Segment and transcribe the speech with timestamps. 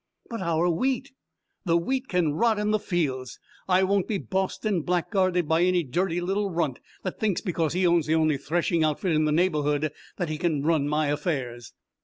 [0.31, 1.11] "But our wheat!"
[1.63, 3.37] "The wheat can rot in the fields!
[3.69, 7.85] I won't be bossed and blackguarded by any dirty little runt that thinks because he
[7.85, 11.73] owns the only threshing outfit in the neighbourhood that he can run my affairs."